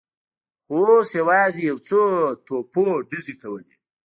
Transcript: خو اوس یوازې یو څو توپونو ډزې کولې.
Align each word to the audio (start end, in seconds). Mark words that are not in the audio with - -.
خو 0.65 0.77
اوس 0.91 1.09
یوازې 1.19 1.61
یو 1.69 1.77
څو 1.87 2.01
توپونو 2.45 2.93
ډزې 3.09 3.33
کولې. 3.41 3.75